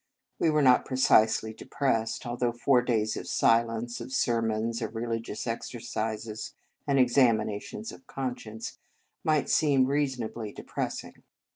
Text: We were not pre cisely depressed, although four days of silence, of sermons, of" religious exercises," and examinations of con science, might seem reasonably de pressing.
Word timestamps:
We 0.39 0.49
were 0.49 0.63
not 0.63 0.83
pre 0.83 0.97
cisely 0.97 1.53
depressed, 1.55 2.25
although 2.25 2.51
four 2.53 2.81
days 2.81 3.15
of 3.15 3.27
silence, 3.27 4.01
of 4.01 4.11
sermons, 4.11 4.81
of" 4.81 4.95
religious 4.95 5.45
exercises," 5.45 6.55
and 6.87 6.97
examinations 6.97 7.91
of 7.91 8.07
con 8.07 8.35
science, 8.35 8.79
might 9.23 9.47
seem 9.47 9.85
reasonably 9.85 10.53
de 10.53 10.63
pressing. 10.63 11.21